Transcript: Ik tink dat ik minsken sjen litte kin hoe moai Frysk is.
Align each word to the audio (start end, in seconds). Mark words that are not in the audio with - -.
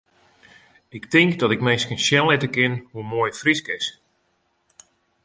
Ik 0.87 1.05
tink 1.09 1.39
dat 1.39 1.51
ik 1.55 1.61
minsken 1.67 1.99
sjen 2.05 2.25
litte 2.29 2.49
kin 2.55 2.73
hoe 2.91 3.03
moai 3.09 3.31
Frysk 3.41 3.67
is. 3.77 3.87